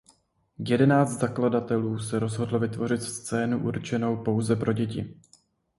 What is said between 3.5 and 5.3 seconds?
určenou pouze pro děti.